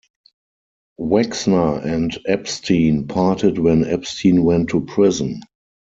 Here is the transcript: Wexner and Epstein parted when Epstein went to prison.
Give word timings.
Wexner 0.99 1.85
and 1.85 2.17
Epstein 2.25 3.05
parted 3.07 3.59
when 3.59 3.85
Epstein 3.85 4.43
went 4.43 4.69
to 4.71 4.81
prison. 4.83 5.43